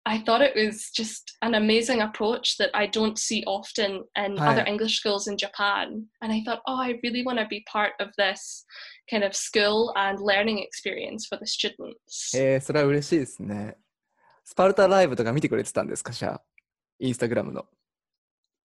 [0.07, 4.63] I thought it was just an amazing approach that I don't see often in other
[4.63, 4.67] Right.
[4.67, 6.07] English schools in Japan.
[6.21, 8.65] And I thought, oh, I really want to be part of this
[9.09, 12.35] kind of school and learning experience for the students.
[12.35, 13.77] えー、それは嬉しいですね。
[14.43, 16.41] スパルタライブとか見てくれてたんですか、じゃあ。
[16.99, 17.65] インスタグラムの。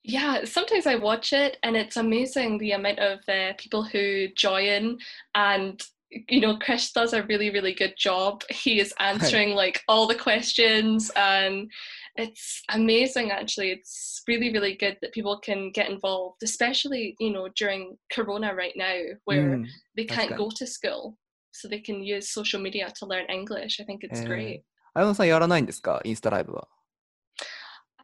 [0.05, 4.97] Yeah, sometimes I watch it and it's amazing the amount of uh, people who join
[5.35, 8.43] and you know Chris does a really really good job.
[8.51, 11.71] He is answering like all the questions and
[12.17, 13.71] it's amazing actually.
[13.73, 18.75] It's really really good that people can get involved, especially you know during corona right
[18.77, 19.67] now う where ん。
[19.97, 21.17] they can't That's go to school.
[21.53, 23.81] So they can use social media to learn English.
[23.81, 24.27] I think it's Eh.
[24.27, 24.63] great.
[24.95, 26.69] 綾野さんやらないんですかインスタライブは。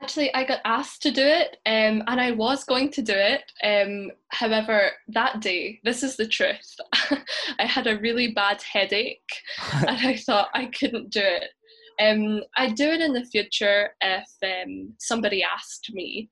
[0.02, 3.50] Actually, I got asked to do it, um, and I was going to do it.
[3.62, 6.76] Um, however, that day, this is the truth,
[7.58, 9.22] I had a really bad headache,
[9.58, 11.50] はい and I thought I couldn't do it.
[11.98, 16.28] Um, I'd do it in the future if um, somebody asked me.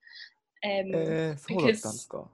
[0.65, 2.29] Um, えー、そうだったんですか。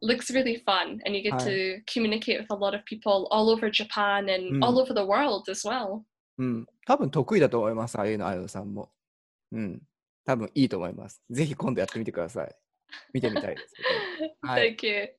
[0.00, 1.44] Looks really fun, and you get Hi.
[1.44, 4.64] to communicate with a lot of people all over Japan and Mm.
[4.64, 6.04] all over the world as well.
[6.38, 6.66] うん。
[6.86, 8.90] 多分得意だと思います、ああいうの、綾野さんも。
[9.52, 9.82] うん。
[10.25, 11.21] 多分いいと思います。
[11.29, 12.55] ぜひ今度やってみてください。
[13.13, 13.73] 見てみたいです
[14.19, 14.35] けど。
[14.47, 14.75] はい。
[14.75, 15.09] Thank you.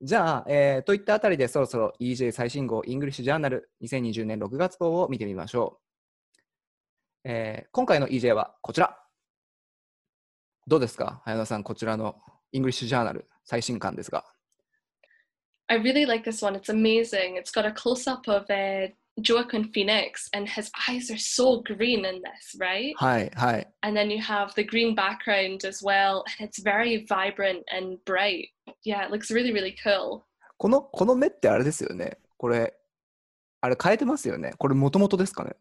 [0.00, 5.80] じゃあ、えーといったあたりでそろそろ EJ 最新号イングリッシュジャーナル2020年6月号を見てみましょ
[7.24, 7.28] う。
[7.30, 8.96] えー今回の EJ はこちら。
[10.68, 11.20] どうですか？
[11.24, 12.20] 早野さん、こちらの
[12.52, 14.24] イングリッシュジャーナル最新刊ですが。
[15.66, 16.56] I really like this one.
[16.58, 17.36] It's amazing.
[17.36, 22.03] It's got a close up of uh, Joaquin Phoenix, and his eyes are so green
[22.05, 22.93] in this, right?
[22.95, 23.67] はい、はい。
[23.81, 28.49] And then you have the green background as well, and it's very vibrant and bright.
[28.85, 30.23] Yeah, it looks really, really cool.
[30.57, 32.17] この、この目ってあれですよね。
[32.37, 32.73] これ、
[33.61, 34.53] あれ変えてますよね。
[34.57, 35.55] これもともとですかね。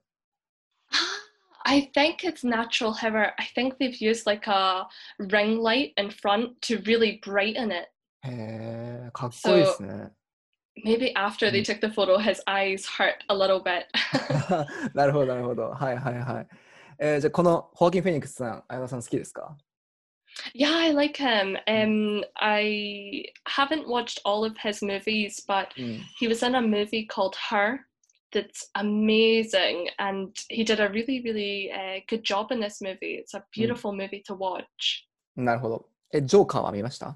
[1.65, 4.87] I think it's natural, however, I think they've used like a
[5.19, 7.89] ring light in front to really brighten it.
[8.25, 10.11] へえ、かっこいいですね。
[10.85, 11.65] Maybe after they Mm.
[11.67, 13.87] took the photo, his eyes hurt a little bit.
[14.95, 15.71] なるほど、なるほど。
[15.71, 16.49] はい、はい、はい。
[16.99, 19.57] えーじゃあ、このホーキン・フェニックスさん、綾野さん好きですか
[20.55, 21.59] Yeah, I like him.
[21.67, 26.01] Um, I haven't watched all of his movies, but うん。
[26.21, 27.81] he was in a movie called Her
[28.33, 33.21] that's amazing, and he did a really, really uh, good job in this movie.
[33.23, 35.07] It's a beautiful movie to watch.
[35.37, 35.89] なるほど。
[36.15, 37.15] え、ジョーカーは見ました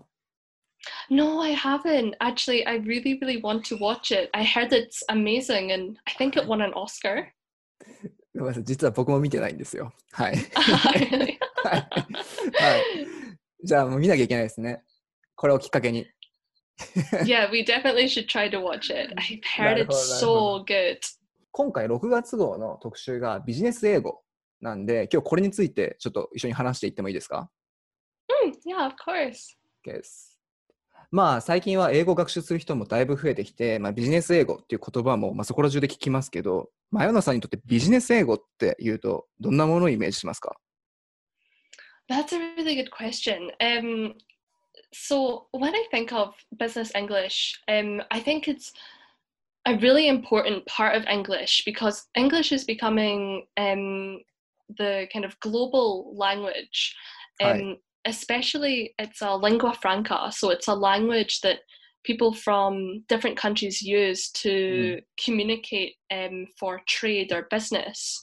[1.11, 2.15] No, I haven't.
[2.21, 4.31] Actually, I really, really want to watch it.
[4.35, 7.27] I heard it's amazing, and I think it won an Oscar.
[8.35, 9.93] ごめんなさい、実は僕も見てないんですよ。
[10.13, 10.35] はい。
[10.35, 11.39] Really?
[11.65, 11.89] はい。
[11.89, 12.85] はい。
[13.65, 14.83] じゃあ、もう見なきゃいけないですね。
[15.35, 16.07] これをきっかけに。
[17.25, 19.15] yeah, we definitely should try to watch it.
[19.17, 20.99] I've heard it's so good.
[21.53, 24.23] 今回6月号の特集がビジネス英語
[24.61, 27.51] なんで、今日これについてちょっと一緒に話していってもいいですか
[28.45, 29.57] Mm, yeah, of course.
[29.87, 30.39] OK です。
[31.12, 40.56] まあ最近は英語を学習する人もだいぶ増えてきて、まあ、ビジネス英語っていう言葉も、まあ、そこら中で聞きますけど、まあ、ヨナさんにとってビジネス英語っていうとどんなものをイメージしますか
[42.10, 43.52] That's a really good question.
[43.62, 44.16] Um,
[44.92, 48.74] so when I think of business English, um, I think it's
[49.66, 54.20] a really important part of English because English is becoming um,
[54.78, 56.96] the kind of global language.
[57.42, 61.60] Um, especially it's a lingua franca, so it's a language that
[62.04, 65.02] people from different countries use to mm.
[65.24, 68.20] communicate um, for trade or business.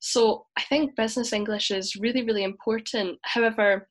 [0.00, 3.18] So I think business English is really, really important.
[3.22, 3.88] However,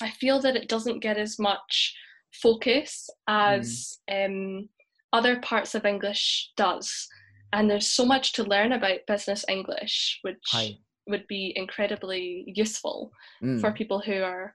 [0.00, 1.94] I feel that it doesn't get as much
[2.32, 4.26] focus as mm.
[4.26, 4.68] um,
[5.12, 7.08] other parts of English does.
[7.52, 10.78] And there's so much to learn about business English, which Hi.
[11.08, 13.10] would be incredibly useful
[13.42, 13.60] mm.
[13.60, 14.54] for people who are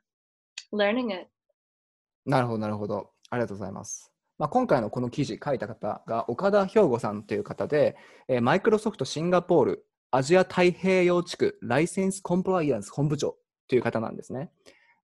[0.73, 1.27] learning it.
[2.25, 3.11] なるほど、なるほど。
[3.29, 4.11] ありがとうございます。
[4.37, 7.95] まあ、今回のこの記事書いた方が岡田兵吾さんという方で、
[8.41, 14.49] マイクロソフトシンガポールアジア太平洋地区ライセンスコンプライアンス本部長という方なんですね。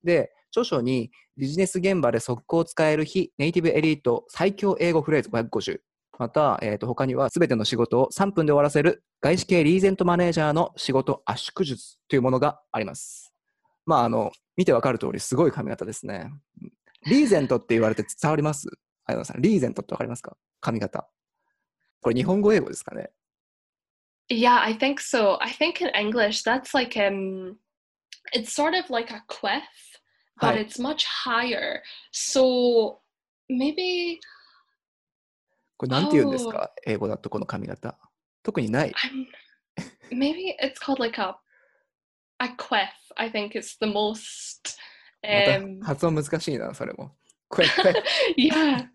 [0.04, 5.80] で、著書にビジネス現場で速攻使える非ネイティブエリート最強英語フレーズ550。
[6.18, 13.29] また、えー、と他には全ての仕事を3分で終わらせる外資系リーゼントマネージャーの仕事圧縮術というものがあります。
[13.90, 16.32] まあ、あの、見てわかる通りすごい髪型ですね。
[17.08, 18.70] リーゼントって言われて伝わります
[19.06, 21.10] あやさん、リーゼントってわかりますか髪型。
[22.00, 23.10] これ日本語英語ですかね
[24.30, 25.40] Yeah, I think so.
[25.42, 27.58] I think in English that's like um
[28.32, 29.64] it's sort of like a quiff,
[30.40, 31.82] but it's much higher.
[32.14, 33.00] So
[33.50, 34.20] maybe
[35.78, 37.98] これなんて言うんですか英語だとこの髪型。
[38.44, 38.92] 特にない。
[38.92, 39.26] I'm
[40.16, 41.36] maybe it's called like a
[42.40, 42.99] a quiff.
[43.16, 44.78] I think it's the most
[45.22, 47.16] ま um た発音難しいな、それも。
[47.48, 47.94] これ、これ
[48.38, 48.88] yeah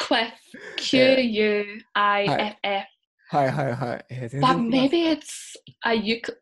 [0.00, 0.32] quiff
[0.76, 2.86] Q U I F F.
[3.28, 4.06] はいはいはい。
[4.10, 5.94] えー全 But maybe it's a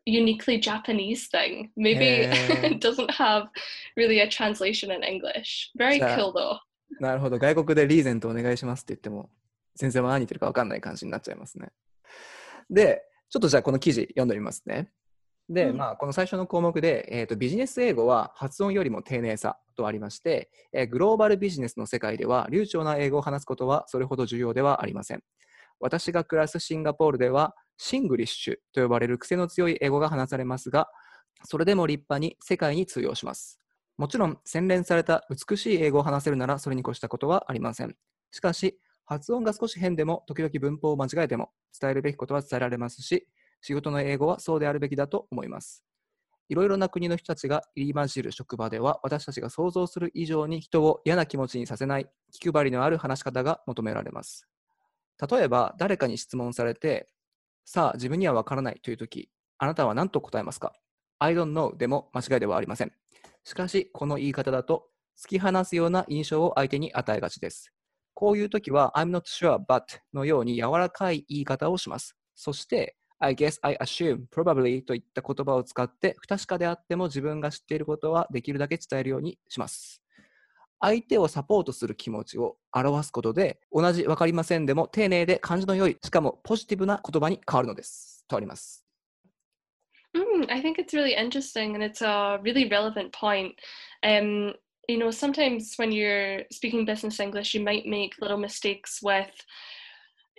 [0.05, 1.69] uniquely Japanese thing.
[1.77, 2.67] Maybe Eh.
[2.67, 3.47] it doesn't have
[3.95, 5.71] really a translation in English.
[5.77, 6.57] Very cool though.
[6.99, 7.39] なるほど。
[7.39, 9.29] 外国でリーゼントお願いしますって言っても、
[9.75, 11.69] 全然何言ってるか分かんない感じになっちゃいますね。
[12.69, 14.89] で、ちょっとじゃあこの記事読んでみますね。
[15.49, 25.23] で、うんまあ、この最初の項目で、えーと、ビジネス英語は発音よりも丁寧さとありまして、えーグローバルビジネスの世界では流暢な英語を話すことはそれほど重要ではありません。
[25.79, 30.87] 私が暮らすシンガポールでは、シングリッシュと呼ばれる癖の強い英語が話されますが、
[31.43, 33.59] それでも立派に世界に通用します。
[33.97, 37.95] もちろん、洗練された美しい英語を話せるならそれに越したことはありません。
[38.31, 43.27] しかし、発音が少し変でも、時々文法を間違えても、伝えるべきことは伝えられますし、
[43.63, 45.85] 仕事の英語はそうであるべきだと思います。
[46.49, 54.45] いろいろな国の人たちが入り混じる職場では、私たちが想像する以上に人を嫌な気持ちにさせない、気配りのある話し方が求められます。
[55.31, 57.07] 例えば、誰かに質問されて、
[57.63, 60.73] さあ、自分にはわからないというとき、あなたは何と答えますか
[61.19, 62.91] ?I don't know でも間違いではありません。
[63.45, 67.71] しかし、この言い方だと、突き放すような印象を相手に与えがちです。
[68.13, 72.17] こういうときは、I'm not sure but のように柔らかい言い方をします。
[72.35, 80.01] そして、I guess, I assume, probably といった言葉を使って、不確かであっても自分が知っていることはできるだけ伝えるようにします。
[80.81, 88.25] 相手をサポートする気持ちを表すことで、同じ分かりませんでも丁寧で感じの良い、しかもポジティブな言葉に変わるのです。
[88.27, 88.85] とあります。
[90.13, 93.55] Mm, I think it's really interesting and it's a really relevant point.
[94.03, 94.53] Um,
[94.87, 99.31] you know, sometimes when you're speaking business English, you might make little mistakes with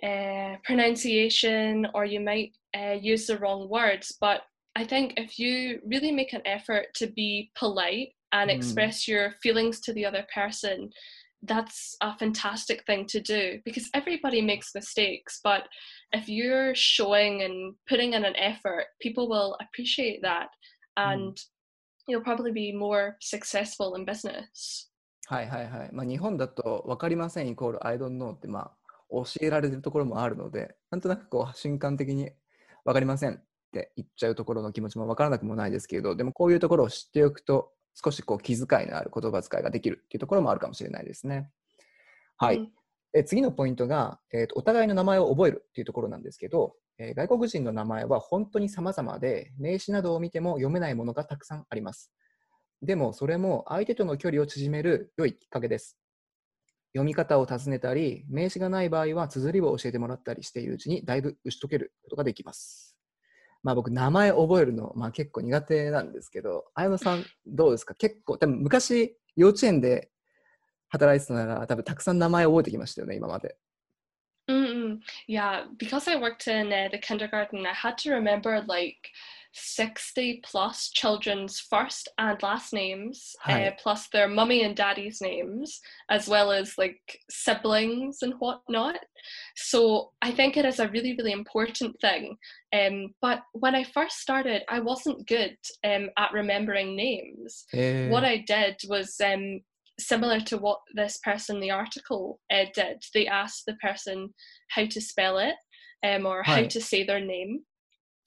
[0.04, 4.16] uh, pronunciation or you might uh, use the wrong words.
[4.20, 4.42] But
[4.76, 8.54] I think if you really make an effort to be polite and Mm.
[8.54, 10.90] express your feelings to the other person,
[11.42, 15.40] that's a fantastic thing to do because everybody makes mistakes.
[15.42, 15.62] But
[16.12, 20.48] if you're showing and putting in an effort, people will appreciate that
[20.96, 21.36] and
[22.06, 24.86] you'll probably be more successful in business.
[25.28, 25.90] はいはいはい。
[25.92, 28.70] まあ、日本だと分かりませんイコール I don't know ってまあ
[29.09, 32.31] 教えられてるところもあるので、なんとなくこう瞬間的に
[32.83, 41.49] 分かりませんって言っちゃうところの気持ちも分からなくもないですけれど、でもこういうところを知っておくと少しこう気遣いのある言葉遣いができるっていうところもあるかもしれないですね。
[42.37, 42.57] はい。
[42.57, 42.67] Mm.
[43.17, 52.11] え次のポイントが、えーと、お互いの名前を覚えるっていうところなんですけど、えー外国人の名前は本当に様々で、名詞などを見ても読めないものがたくさんあります。
[52.81, 55.97] でも、それも相手との距離を縮める良いきっかけです。
[56.95, 62.95] 読み方を尋ねたり、名詞がない場合は綴りを教えてもらったりしているうちにだいぶ打ち解けることができます。
[63.63, 67.95] まあ僕、名前覚えるの、まあ、結構苦手なんですけど、綾野さんどうですか？
[67.95, 70.09] 結構、多分昔幼稚園で
[70.87, 73.57] 働いてたなら多分たくさん名前覚えてきましたよね、今まで。
[74.47, 74.99] Mm-mm.
[75.27, 78.95] Yeah, because I worked in uh, the kindergarten, I had to remember like
[79.55, 83.35] 60 plus children's first and last names,
[83.67, 88.97] uh, plus their mummy and daddy's names, as well as like siblings and whatnot.
[89.55, 92.37] So I think it is a really, really important thing.
[92.73, 97.65] Um, but when I first started, I wasn't good um, at remembering names.
[97.73, 99.61] えー what I did was um,
[99.99, 103.03] similar to what this person in the article uh, did.
[103.13, 104.33] They asked the person
[104.69, 105.55] how to spell it
[106.03, 107.61] um, or how to say their name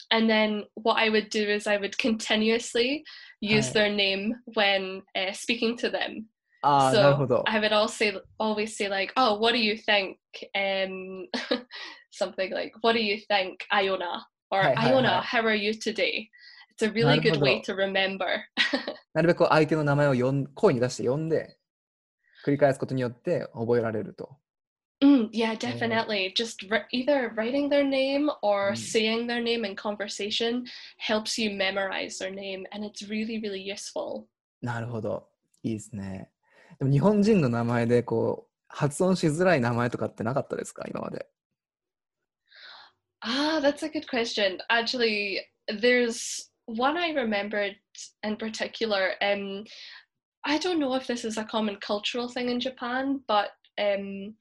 [0.10, 3.04] And then what I would do is I would continuously
[3.42, 3.74] use Right.
[3.74, 6.26] their name when uh, speaking to them.
[6.62, 7.44] ああ、なるほ So ど。
[7.48, 10.18] I would all say, always say like, "Oh, what do you think?"
[10.56, 11.28] Um,
[12.12, 15.22] something like, "What do you think, Iona?" Or Hi, hi, "Iona, hi.
[15.24, 16.30] how are you today?"
[16.78, 18.42] It's a really good way なるほ to remember.
[19.14, 21.58] なるべく相手の名前を呼ん声に出して呼んで、
[22.46, 24.38] 繰り返すことによって覚えられると。
[25.04, 26.34] Mm, yeah, definitely.
[26.34, 28.78] Just ri- either writing their name or Mm.
[28.78, 30.66] saying their name in conversation
[30.98, 34.28] helps you memorize their name, and it's really, really useful.
[34.62, 35.28] なるほど。
[35.62, 36.32] いいですね。
[36.80, 41.28] でも日本人の名前でこう発音しづらい名前とかってなかったですか今まで。
[43.22, 44.60] Ah, that's a good question.
[44.70, 47.76] Actually, there's one I remembered
[48.24, 49.16] in particular.
[49.22, 49.66] Um,
[50.46, 54.36] I don't know if this is a common cultural thing in Japan, but um,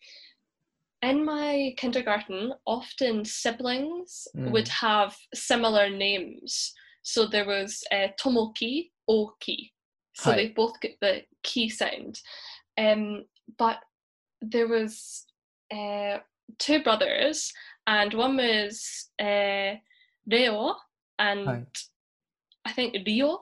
[1.02, 6.74] in my kindergarten, often siblings would have similar names.
[7.04, 9.74] So there was uh, Tomoki, Oki.
[10.16, 10.36] So Hi.
[10.38, 12.20] they both get the key sound.
[12.78, 13.26] Um,
[13.58, 13.78] but
[14.42, 15.26] there was
[15.72, 16.18] uh,
[16.58, 17.54] two brothers,
[17.86, 19.76] and one was uh,
[20.26, 20.76] Leo,
[21.20, 21.66] and Hi.
[22.66, 23.40] I think Rio,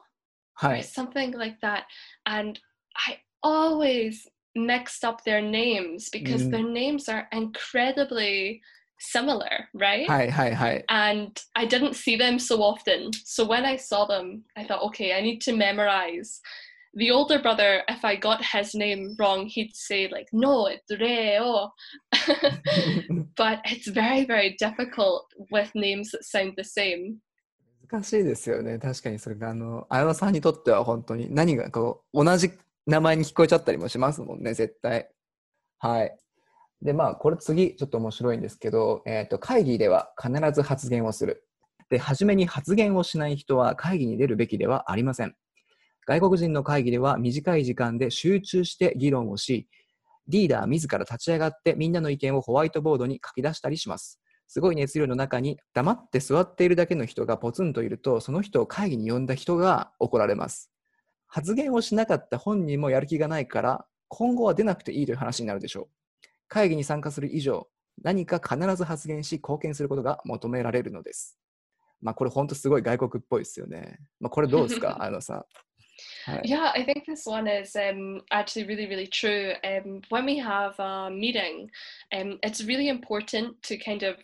[0.62, 1.86] は or something like that.
[2.26, 2.60] And
[3.08, 6.51] I always mixed up their names because Mm.
[6.51, 8.61] their names are incredibly
[8.99, 10.07] similar, right?
[10.09, 10.85] はいはいはい。
[10.89, 13.11] and I didn't see them so often.
[13.25, 16.41] So when I saw them, I thought, okay, I need to memorize.
[16.97, 21.71] The older brother, if I got his name wrong, he'd say like, "No, it's Reo."
[23.37, 27.19] but it's very, very difficult with names that sound the same.
[27.91, 28.79] 難しいですよね。
[28.79, 32.51] 確かにそれが、あの、綾野さんにとっては本当に何がこう、同じ
[32.86, 35.10] 名前に聞こえちゃったりもしますもんね、絶対。
[35.80, 36.18] はい。
[36.82, 41.48] で、まあ、これ次、ちょっと面白いんですけど、えっ、と、会議では必ず発言をする。
[41.90, 45.36] で、初めに発言をしない人は会議に出るべきではありません。
[46.08, 49.68] 外国人の会議では短い時間で集中して議論をし、
[50.28, 54.20] リーダー自ら立ち上がってみんなの意見をホワイトボードに書き出したりします。
[54.48, 60.72] すごい熱量の中に黙って座っているだけの人がポツンといると、その人を会議に呼んだ人が怒られます。
[61.28, 65.88] 発言をしなかった本人もやる気がないから、今後は出なくていいという話になるでしょう。
[66.48, 67.68] 会議に参加する以上、
[68.04, 71.38] 何か必ず発言し貢献することが求められるのです。
[72.02, 74.00] まあこれ本当すごい外国っぽいですよね。
[74.20, 74.98] まあこれどうですか？
[75.04, 75.46] あのさ。
[76.26, 76.42] はい。
[76.44, 79.54] Yeah, I think this one is um, actually really, really true.
[79.64, 81.70] Um, when we have a meeting,
[82.14, 84.18] um, it's really important to kind of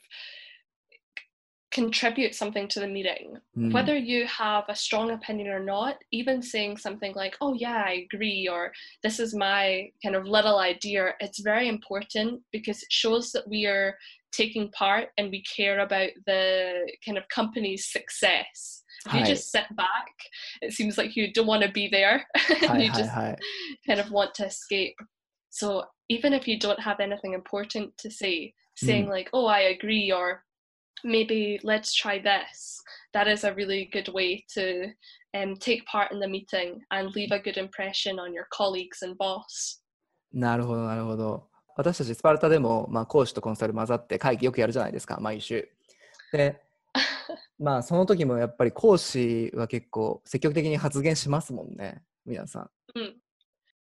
[1.72, 3.38] contribute something to the meeting.
[3.58, 3.74] Mm.
[3.74, 8.06] Whether you have a strong opinion or not, even saying something like, oh, yeah, I
[8.12, 8.72] agree, or
[9.04, 13.66] this is my kind of little idea, it's very important because it shows that we
[13.66, 13.96] are
[14.34, 18.84] taking part and we care about the kind of company's success.
[19.08, 20.12] If you just sit back,
[20.62, 22.24] it seems like you don't want to be there.
[22.38, 23.12] Hi, you hi, just
[23.88, 24.96] kind of want to escape.
[25.50, 28.86] So even if you don't have anything important to say, hmm.
[28.86, 29.10] saying mm.
[29.10, 30.44] like, oh, I agree, or
[31.04, 32.82] maybe let's try this,
[33.14, 34.94] that is a really good way to
[35.34, 39.18] um, take part in the meeting and leave a good impression on your colleagues and
[39.18, 39.82] boss.
[40.34, 41.50] なるほど、なるほど。
[41.76, 45.70] 私たちスパルタでも、まあ、講師とコンサル混ざって会議よくやるじゃないですか、毎週。
[46.32, 46.62] で、
[47.60, 52.70] まあ、その時もやっぱり講師は結構積極的に発言しますもんね、皆さん。
[52.96, 53.16] うん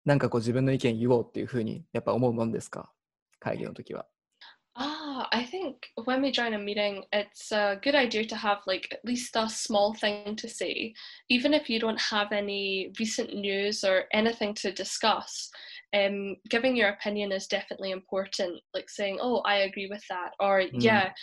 [0.05, 2.91] なんかこう自分の意見言おうっていうふうにやっぱ思うもんですか
[3.39, 4.07] 会議の時は。
[5.39, 9.37] I think when we join a meeting, it's a good idea to have like at least
[9.37, 10.93] a small thing to say,
[11.29, 15.49] even if you don't have any recent news or anything to discuss.
[15.93, 20.55] Um, giving your opinion is definitely important, like saying, "Oh, I agree with that," or
[20.61, 20.83] Mm.
[20.83, 21.13] "Yeah,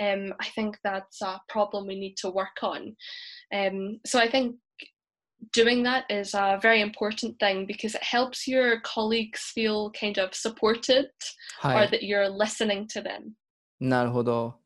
[0.00, 2.96] um, I think that's a problem we need to work on."
[3.52, 4.56] Um, so I think
[5.52, 10.34] doing that is a very important thing because it helps your colleagues feel kind of
[10.34, 11.10] supported
[11.62, 13.36] は or that you're listening to them.
[13.80, 14.56] なるほど。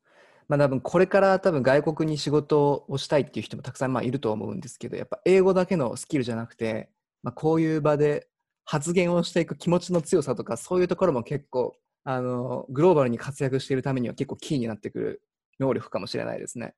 [0.47, 6.89] まあ多分これから多分外国に仕事をしたいっていう人もたくさんまあいると思うんですけど、やっぱ英語だけのスキルじゃなくて、
[7.23, 8.27] まあ、こういう場で
[8.65, 15.21] 発言をしていく気持ちの強さとか、そういうところも結構あのグローバルに活躍しているためには結構キーになってくる
[15.59, 16.73] 能力かもしれないですね。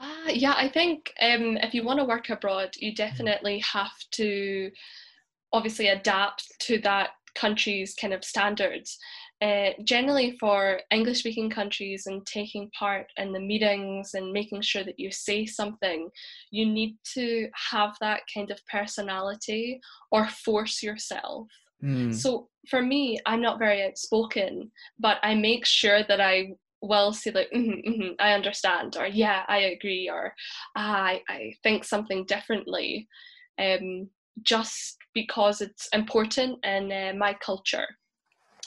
[0.00, 4.70] Ah, yeah, I think um, if you want to work abroad, you definitely have to
[5.52, 8.96] obviously adapt to that country's kind of standards.
[9.40, 14.82] Uh, generally, for English speaking countries and taking part in the meetings and making sure
[14.82, 16.08] that you say something,
[16.50, 19.80] you need to have that kind of personality
[20.10, 21.46] or force yourself.
[21.80, 27.30] うん、So for me, I'm not very outspoken, but I make sure that I will say
[27.30, 30.34] like, "Mhm, mhm, I understand, or yeah, I agree, or
[30.74, 33.06] I, I think something differently,
[33.58, 34.10] um,
[34.42, 37.86] just because it's important in uh, my culture.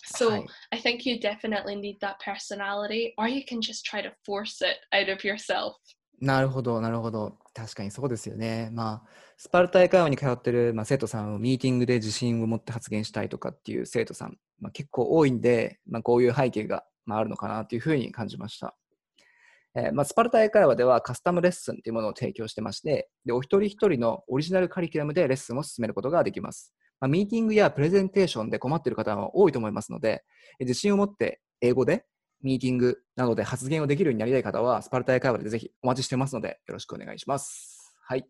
[0.05, 4.11] So はい I think you definitely need that personality, or you can just try to
[4.25, 5.75] force it out of yourself.
[6.21, 7.39] なるほど、なるほど。
[7.53, 8.69] 確かにそうですよね。
[8.71, 18.75] まあ、スパルタ英会話に通ってる、まあ、生徒さんをミーティングで自信を持って発言したいとかっていう生徒さん、まあ、結構多いんで、まあ、こういう背景が、まあ、あるのかなというふうに感じました。
[19.73, 26.73] えーまあ、スパルタ英会話ではカスタムレッスンというものを提供してまして、でお一人一人のオリジナルカリキュラムでレッスンを進めることができます。
[27.01, 30.23] まあ、ミーティングやプレゼンテーションで困っている方は多いと思いますので、
[30.59, 32.05] 自信を持って英語で
[32.43, 37.95] ミーティングなどで発言をできるようになりたい方は、スパルタ英会話でぜひお待ちしてますので、よろしくお願いします。
[38.07, 38.25] はい。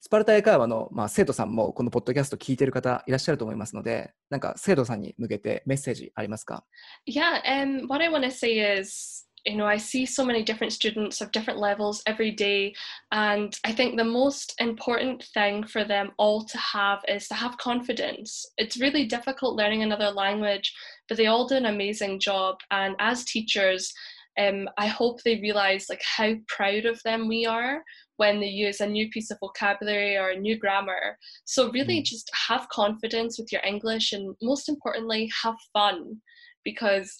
[0.00, 6.64] スパルタ英会話の、まあ、生徒さんもこのポッドキャスト聞いてる方いらっしゃると思いますので、なんか生徒さんに向けてメッセージありますか
[7.08, 11.20] ？Yeah, um, what I want to say is you know, I see so many different students
[11.20, 12.74] of different levels every day.
[13.12, 17.56] And I think the most important thing for them all to have is to have
[17.58, 18.44] confidence.
[18.58, 20.74] It's really difficult learning another language,
[21.08, 22.56] but they all do an amazing job.
[22.72, 23.92] And as teachers,
[24.38, 27.82] um, I hope they realize like how proud of them we are
[28.16, 31.16] when they use a new piece of vocabulary or a new grammar.
[31.44, 32.04] So really Mm.
[32.04, 36.20] just have confidence with your English and most importantly have fun
[36.64, 37.16] because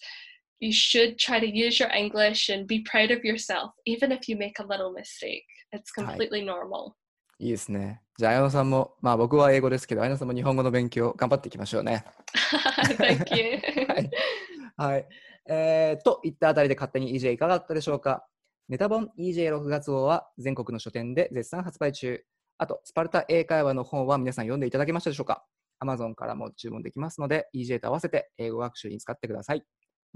[0.61, 4.37] you should try to use your English and be proud of yourself even if you
[4.37, 5.45] make a little mistake.
[5.73, 6.93] It's はい completely normal.
[7.39, 8.03] いいですね。
[8.17, 12.05] じゃあ、綾野さんも、まあ僕は英語ですけど、綾野さんも日本語の勉強頑張っていきましょうね。
[12.97, 13.59] Thank you.
[13.87, 14.11] はい。
[14.77, 15.09] はい。
[15.49, 18.27] えー、といったあたりで勝手に EJ いかがだったでしょうか
[18.69, 22.21] ネタ本 EJ6 月号は全国の書店で絶賛発売中。
[22.59, 25.45] あと、スパルタ英会話の本は皆さん読んでいただけましたでしょうか
[25.85, 29.63] ?Amazon からも注文できますので、EJ と合わせて英語学習に使ってください。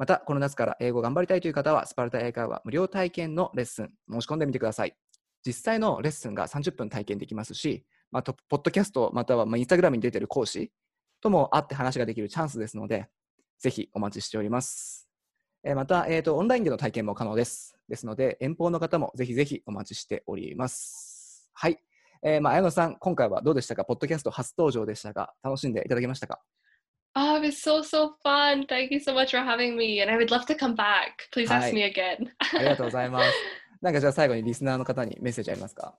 [0.01, 4.96] また、この夏から英語頑張りたいという方は、スパルタ英会話無料体験のレッスン申し込んでみてください。
[5.44, 10.72] 実際のレッスンが30分体験できますし、また、ポッドキャストまたはまあインスタグラムに出ている講師
[11.20, 13.11] とも会って話ができるチャンスですので、
[13.59, 15.07] ぜひお待ちしております。
[15.64, 17.76] えーまた、えーと、オンラインでの体験も可能です。
[17.86, 21.51] ですので、遠方の方もぜひぜひお待ちしております。
[21.53, 21.78] はい。
[22.22, 23.84] えーまあ、綾野さん、今回はどうでしたか？
[23.84, 26.40] ポッドキャスト初登場でしたが、楽しんでいただけましたか？
[27.17, 28.65] Oh, it was so, so fun.
[28.67, 30.01] Thank you so much for having me.
[30.01, 31.30] And I would love to come back.
[31.32, 31.71] Please ask Hi.
[31.71, 32.30] me again.
[32.53, 33.34] ありがとうございます。
[33.82, 35.93] なんかじゃあ最後にリスナーの方にメッセージありますか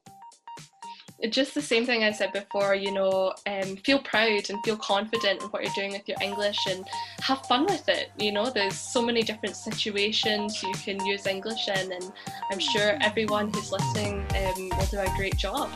[1.31, 5.43] just the same thing I said before, you know, um, feel proud and feel confident
[5.43, 6.85] in what you're doing with your English and
[7.21, 8.11] have fun with it.
[8.19, 12.13] You know, there's so many different situations you can use English in, and
[12.51, 15.69] I'm sure everyone who's listening um, will do a great job.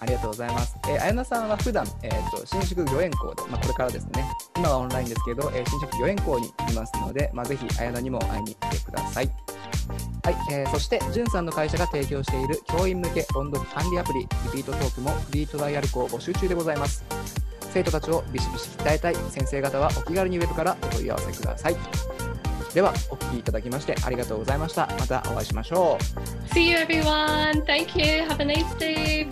[0.00, 0.76] ありがとうございます。
[0.88, 4.24] えー、綾菜さんは普段、えー、と新宿御苑校で、まあ、これからですね、
[4.56, 9.30] 今はオンラインですけど、えー新宿御苑校にいますので、まあ、ぜひ綾菜にも会いに来てください。
[10.23, 17.03] はい、えーそして、じゅんさんの会社が提供している教員向け音読管理アプリ、リピートトークもフリートライアル校募集中でございます。
[17.71, 21.75] 生徒たちをビシビシ鍛えたい先生方はお気軽にウェブからお問い合わせください。
[22.73, 24.87] では、お聞きいただきましてありがとうございました。
[24.99, 26.53] またお会いしましょう。
[26.53, 27.63] See you, everyone.
[27.65, 28.23] Thank you.
[28.27, 29.25] Have a nice day.